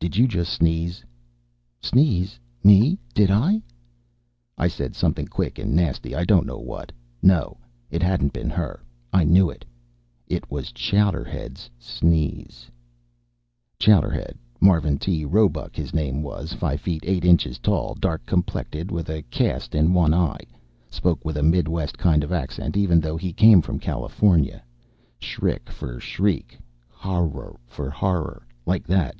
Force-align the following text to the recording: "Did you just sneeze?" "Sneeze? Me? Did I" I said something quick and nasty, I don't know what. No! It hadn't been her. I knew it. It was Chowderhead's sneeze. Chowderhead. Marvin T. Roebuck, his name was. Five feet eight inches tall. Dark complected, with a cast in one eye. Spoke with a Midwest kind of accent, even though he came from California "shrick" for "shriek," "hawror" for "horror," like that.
"Did 0.00 0.16
you 0.16 0.26
just 0.26 0.52
sneeze?" 0.52 1.04
"Sneeze? 1.80 2.40
Me? 2.64 2.98
Did 3.14 3.30
I" 3.30 3.62
I 4.58 4.66
said 4.66 4.96
something 4.96 5.28
quick 5.28 5.60
and 5.60 5.76
nasty, 5.76 6.12
I 6.12 6.24
don't 6.24 6.44
know 6.44 6.58
what. 6.58 6.90
No! 7.22 7.56
It 7.88 8.02
hadn't 8.02 8.32
been 8.32 8.50
her. 8.50 8.82
I 9.12 9.22
knew 9.22 9.48
it. 9.48 9.64
It 10.26 10.50
was 10.50 10.72
Chowderhead's 10.72 11.70
sneeze. 11.78 12.68
Chowderhead. 13.78 14.36
Marvin 14.60 14.98
T. 14.98 15.24
Roebuck, 15.24 15.76
his 15.76 15.94
name 15.94 16.20
was. 16.20 16.52
Five 16.52 16.80
feet 16.80 17.04
eight 17.06 17.24
inches 17.24 17.60
tall. 17.60 17.94
Dark 17.94 18.26
complected, 18.26 18.90
with 18.90 19.08
a 19.08 19.22
cast 19.30 19.76
in 19.76 19.94
one 19.94 20.12
eye. 20.12 20.46
Spoke 20.90 21.24
with 21.24 21.36
a 21.36 21.44
Midwest 21.44 21.96
kind 21.96 22.24
of 22.24 22.32
accent, 22.32 22.76
even 22.76 22.98
though 22.98 23.16
he 23.16 23.32
came 23.32 23.62
from 23.62 23.78
California 23.78 24.64
"shrick" 25.20 25.68
for 25.70 26.00
"shriek," 26.00 26.58
"hawror" 26.92 27.54
for 27.68 27.88
"horror," 27.88 28.44
like 28.66 28.84
that. 28.88 29.14